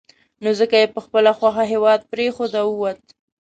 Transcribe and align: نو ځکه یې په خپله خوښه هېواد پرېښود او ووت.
نو 0.43 0.49
ځکه 0.59 0.75
یې 0.81 0.87
په 0.95 0.99
خپله 1.05 1.31
خوښه 1.37 1.63
هېواد 1.73 1.99
پرېښود 2.11 2.51
او 2.61 2.67
ووت. 2.71 3.01